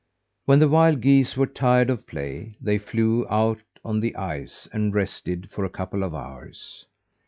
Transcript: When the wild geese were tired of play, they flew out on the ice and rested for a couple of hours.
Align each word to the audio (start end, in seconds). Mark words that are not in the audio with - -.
When 0.45 0.57
the 0.57 0.67
wild 0.67 0.99
geese 1.01 1.37
were 1.37 1.45
tired 1.45 1.91
of 1.91 2.07
play, 2.07 2.55
they 2.59 2.79
flew 2.79 3.27
out 3.29 3.59
on 3.85 3.99
the 3.99 4.15
ice 4.15 4.67
and 4.73 4.95
rested 4.95 5.51
for 5.51 5.63
a 5.63 5.69
couple 5.69 6.01
of 6.01 6.15
hours. 6.15 6.87